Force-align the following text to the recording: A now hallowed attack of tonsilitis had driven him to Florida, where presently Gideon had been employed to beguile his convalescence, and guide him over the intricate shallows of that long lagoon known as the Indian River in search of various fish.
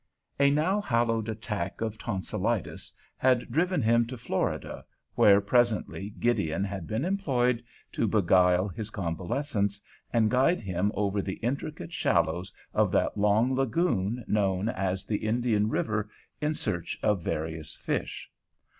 A 0.39 0.49
now 0.49 0.81
hallowed 0.81 1.29
attack 1.29 1.79
of 1.79 1.99
tonsilitis 1.99 2.91
had 3.17 3.51
driven 3.51 3.83
him 3.83 4.07
to 4.07 4.17
Florida, 4.17 4.83
where 5.13 5.39
presently 5.39 6.09
Gideon 6.19 6.63
had 6.63 6.87
been 6.87 7.05
employed 7.05 7.63
to 7.91 8.07
beguile 8.07 8.67
his 8.67 8.89
convalescence, 8.89 9.79
and 10.11 10.31
guide 10.31 10.59
him 10.59 10.91
over 10.95 11.21
the 11.21 11.35
intricate 11.45 11.93
shallows 11.93 12.51
of 12.73 12.91
that 12.93 13.15
long 13.15 13.53
lagoon 13.53 14.25
known 14.27 14.69
as 14.69 15.05
the 15.05 15.17
Indian 15.17 15.69
River 15.69 16.09
in 16.41 16.55
search 16.55 16.97
of 17.03 17.21
various 17.21 17.75
fish. 17.75 18.31